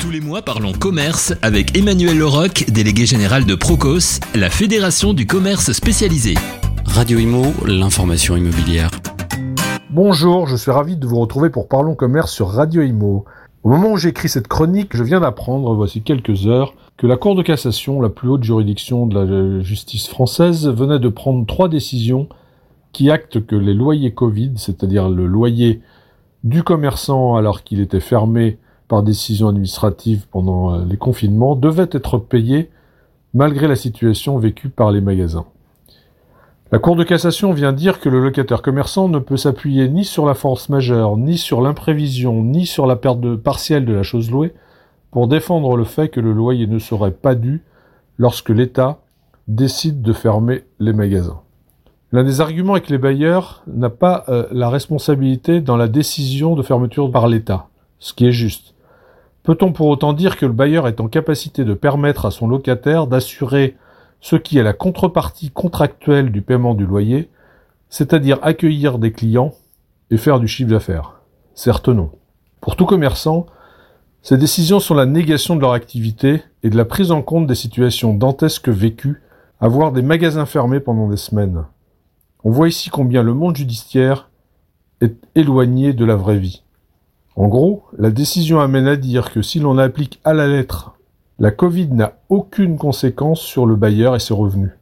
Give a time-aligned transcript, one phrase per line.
[0.00, 5.26] Tous les mois, parlons commerce avec Emmanuel Leroc, délégué général de Procos, la fédération du
[5.26, 6.34] commerce spécialisé.
[6.84, 8.90] Radio Imo, l'information immobilière.
[9.90, 13.24] Bonjour, je suis ravi de vous retrouver pour Parlons Commerce sur Radio Imo.
[13.64, 17.34] Au moment où j'écris cette chronique, je viens d'apprendre, voici quelques heures, que la Cour
[17.34, 22.28] de cassation, la plus haute juridiction de la justice française, venait de prendre trois décisions
[22.92, 25.80] qui actent que les loyers Covid, c'est-à-dire le loyer
[26.44, 28.58] du commerçant alors qu'il était fermé
[28.88, 32.70] par décision administrative pendant euh, les confinements, devaient être payés
[33.34, 35.44] malgré la situation vécue par les magasins.
[36.70, 40.26] La Cour de cassation vient dire que le locataire commerçant ne peut s'appuyer ni sur
[40.26, 44.52] la force majeure, ni sur l'imprévision, ni sur la perte partielle de la chose louée
[45.10, 47.62] pour défendre le fait que le loyer ne serait pas dû
[48.18, 48.98] lorsque l'État
[49.46, 51.40] décide de fermer les magasins.
[52.12, 56.54] L'un des arguments est que les bailleurs n'a pas euh, la responsabilité dans la décision
[56.54, 57.68] de fermeture par l'État,
[57.98, 58.74] ce qui est juste.
[59.48, 63.06] Peut-on pour autant dire que le bailleur est en capacité de permettre à son locataire
[63.06, 63.78] d'assurer
[64.20, 67.30] ce qui est la contrepartie contractuelle du paiement du loyer,
[67.88, 69.54] c'est-à-dire accueillir des clients
[70.10, 71.22] et faire du chiffre d'affaires?
[71.54, 72.10] Certes non.
[72.60, 73.46] Pour tout commerçant,
[74.20, 77.54] ces décisions sont la négation de leur activité et de la prise en compte des
[77.54, 79.22] situations dantesques vécues,
[79.62, 81.64] à voir des magasins fermés pendant des semaines.
[82.44, 84.28] On voit ici combien le monde judiciaire
[85.00, 86.64] est éloigné de la vraie vie.
[87.38, 90.98] En gros, la décision amène à dire que si l'on applique à la lettre
[91.38, 94.72] la Covid n'a aucune conséquence sur le bailleur et ses revenus.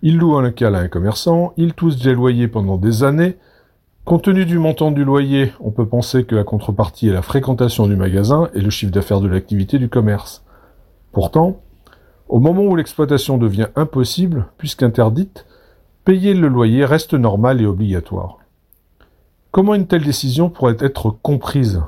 [0.00, 3.38] Il loue un local à un commerçant, il touche des loyers pendant des années.
[4.04, 7.88] Compte tenu du montant du loyer, on peut penser que la contrepartie est la fréquentation
[7.88, 10.44] du magasin et le chiffre d'affaires de l'activité du commerce.
[11.10, 11.60] Pourtant,
[12.28, 15.44] au moment où l'exploitation devient impossible, puisqu'interdite,
[16.04, 18.38] payer le loyer reste normal et obligatoire.
[19.54, 21.80] Comment une telle décision pourrait être comprise?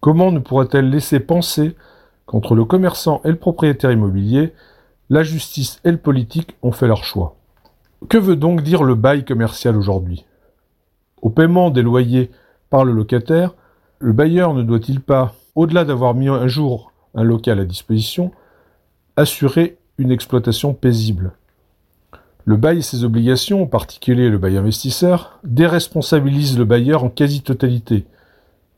[0.00, 1.76] Comment ne pourrait-elle laisser penser
[2.24, 4.54] Qu'entre le commerçant et le propriétaire immobilier,
[5.10, 7.36] la justice et le politique ont fait leur choix?
[8.08, 10.24] Que veut donc dire le bail commercial aujourd'hui?
[11.20, 12.30] Au paiement des loyers
[12.70, 13.54] par le locataire,
[13.98, 18.30] le bailleur ne doit-il pas, au-delà d'avoir mis un jour un local à disposition,
[19.16, 21.32] assurer une exploitation paisible?
[22.50, 28.06] Le bail et ses obligations, en particulier le bail investisseur, déresponsabilisent le bailleur en quasi-totalité,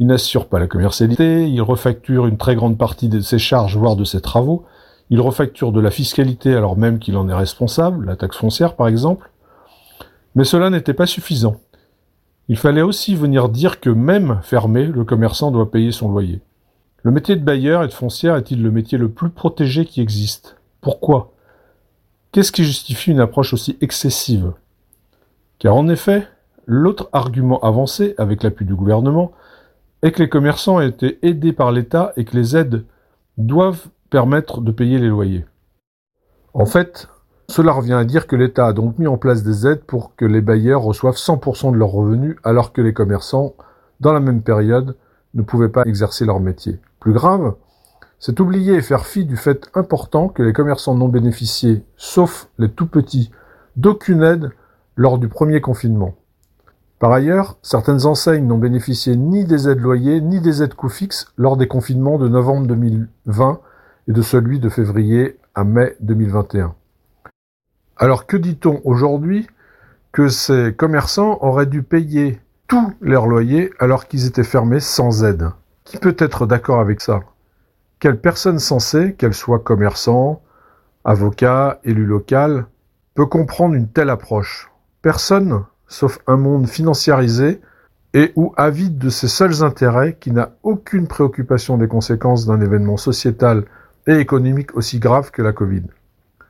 [0.00, 3.94] il n'assure pas la commercialité, il refacture une très grande partie de ses charges, voire
[3.94, 4.64] de ses travaux,
[5.08, 8.88] il refacture de la fiscalité alors même qu'il en est responsable, la taxe foncière par
[8.88, 9.30] exemple.
[10.34, 11.60] Mais cela n'était pas suffisant.
[12.48, 16.40] Il fallait aussi venir dire que même fermé, le commerçant doit payer son loyer.
[17.04, 20.56] Le métier de bailleur et de foncière est-il le métier le plus protégé qui existe?
[20.80, 21.34] Pourquoi?
[22.32, 24.52] Qu'est-ce qui justifie une approche aussi excessive?
[25.58, 26.28] Car en effet,
[26.64, 29.32] l'autre argument avancé, avec l'appui du gouvernement,
[30.02, 32.84] et que les commerçants ont été aidés par l'État et que les aides
[33.36, 35.44] doivent permettre de payer les loyers.
[36.54, 37.08] En fait,
[37.48, 40.24] cela revient à dire que l'État a donc mis en place des aides pour que
[40.24, 43.54] les bailleurs reçoivent 100% de leurs revenus alors que les commerçants,
[43.98, 44.96] dans la même période,
[45.34, 46.78] ne pouvaient pas exercer leur métier.
[47.00, 47.54] Plus grave,
[48.20, 52.70] c'est oublier et faire fi du fait important que les commerçants n'ont bénéficié, sauf les
[52.70, 53.30] tout petits,
[53.76, 54.50] d'aucune aide
[54.94, 56.14] lors du premier confinement.
[56.98, 61.32] Par ailleurs, certaines enseignes n'ont bénéficié ni des aides loyers ni des aides coûts fixes
[61.38, 63.60] lors des confinements de novembre 2020
[64.08, 66.74] et de celui de février à mai 2021.
[67.96, 69.46] Alors que dit-on aujourd'hui
[70.12, 72.38] que ces commerçants auraient dû payer
[72.68, 75.48] tous leurs loyers alors qu'ils étaient fermés sans aide?
[75.84, 77.20] Qui peut être d'accord avec ça?
[78.00, 80.40] Quelle personne sensée, qu'elle soit commerçant,
[81.04, 82.64] avocat, élu local,
[83.14, 84.70] peut comprendre une telle approche?
[85.02, 87.60] Personne sauf un monde financiarisé
[88.14, 92.96] et ou avide de ses seuls intérêts, qui n'a aucune préoccupation des conséquences d'un événement
[92.96, 93.66] sociétal
[94.06, 95.82] et économique aussi grave que la Covid.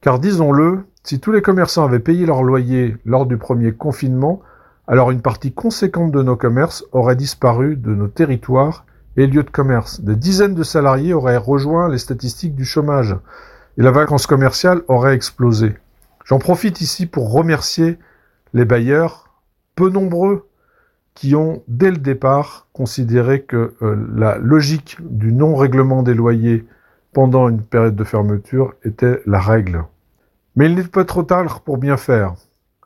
[0.00, 4.40] Car disons-le, si tous les commerçants avaient payé leur loyer lors du premier confinement,
[4.88, 9.50] alors une partie conséquente de nos commerces aurait disparu de nos territoires et lieux de
[9.50, 10.00] commerce.
[10.00, 13.16] Des dizaines de salariés auraient rejoint les statistiques du chômage
[13.78, 15.76] et la vacance commerciale aurait explosé.
[16.24, 17.98] J'en profite ici pour remercier
[18.54, 19.30] les bailleurs
[19.74, 20.48] peu nombreux
[21.14, 26.66] qui ont, dès le départ, considéré que euh, la logique du non-règlement des loyers
[27.12, 29.84] pendant une période de fermeture était la règle.
[30.56, 32.34] Mais il n'est pas trop tard pour bien faire.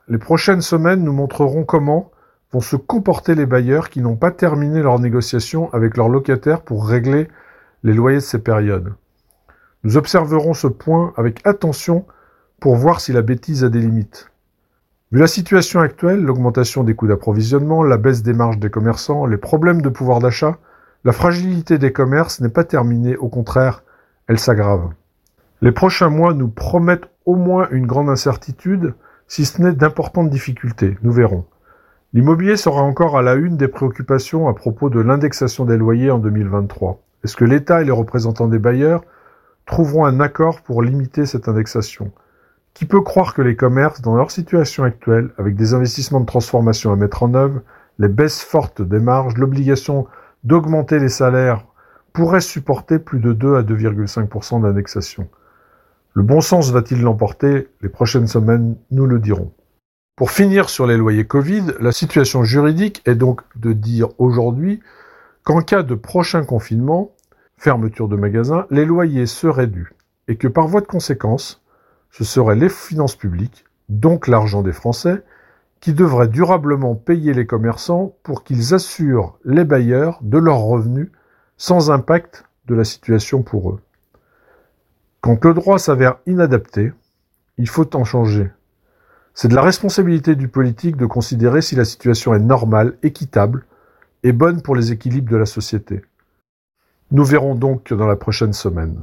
[0.07, 2.11] Les prochaines semaines nous montreront comment
[2.51, 6.87] vont se comporter les bailleurs qui n'ont pas terminé leurs négociations avec leurs locataires pour
[6.87, 7.27] régler
[7.83, 8.93] les loyers de ces périodes.
[9.83, 12.05] Nous observerons ce point avec attention
[12.59, 14.31] pour voir si la bêtise a des limites.
[15.11, 19.37] Vu la situation actuelle, l'augmentation des coûts d'approvisionnement, la baisse des marges des commerçants, les
[19.37, 20.57] problèmes de pouvoir d'achat,
[21.05, 23.83] La fragilité des commerces n'est pas terminée, au contraire,
[24.27, 24.89] elle s'aggrave.
[25.61, 28.93] Les prochains mois nous promettent au moins une grande incertitude,
[29.25, 31.45] si ce n'est d'importantes difficultés, nous verrons.
[32.11, 36.17] L'immobilier sera encore à la une des préoccupations à propos de l'indexation des loyers en
[36.17, 36.99] 2023.
[37.23, 39.03] Est-ce que l'État et les représentants des bailleurs
[39.67, 42.11] trouveront un accord pour limiter cette indexation?
[42.73, 46.91] Qui peut croire que les commerces, dans leur situation actuelle, avec des investissements de transformation
[46.91, 47.61] à mettre en œuvre,
[47.99, 50.07] les baisses fortes des marges, l'obligation
[50.43, 51.67] d'augmenter les salaires,
[52.11, 55.27] pourraient supporter plus de 2 à 2,5% d'indexation?
[56.13, 57.67] Le bon sens va-t-il l'emporter?
[57.81, 59.51] Les prochaines semaines nous le dirons.
[60.19, 64.81] Pour finir sur les loyers Covid, la situation juridique est donc de dire aujourd'hui
[65.45, 67.13] qu'en cas de prochain confinement,
[67.55, 69.93] fermeture de magasins, les loyers seraient dus
[70.27, 71.63] et que par voie de conséquence,
[72.11, 75.23] ce seraient les finances publiques, donc l'argent des Français,
[75.79, 81.11] qui devraient durablement payer les commerçants pour qu'ils assurent les bailleurs de leurs revenus
[81.55, 83.79] sans impact de la situation pour eux.
[85.21, 86.91] Quand le droit s'avère inadapté,
[87.57, 88.51] il faut en changer.
[89.33, 93.65] C'est de la responsabilité du politique de considérer si la situation est normale, équitable
[94.23, 96.01] et bonne pour les équilibres de la société.
[97.11, 99.01] Nous verrons donc dans la prochaine semaine.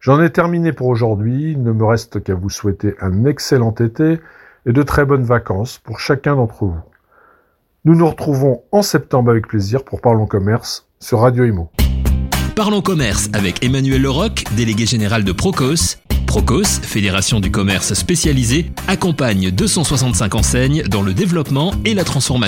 [0.00, 4.20] J'en ai terminé pour aujourd'hui, il ne me reste qu'à vous souhaiter un excellent été
[4.66, 6.80] et de très bonnes vacances pour chacun d'entre vous.
[7.84, 11.70] Nous nous retrouvons en septembre avec plaisir pour Parlons Commerce sur Radio Imo.
[12.56, 15.98] Parlons Commerce avec Emmanuel Leroc, délégué général de Procos.
[16.26, 22.46] Procos, fédération du commerce spécialisé, accompagne 265 enseignes dans le développement et la transformation.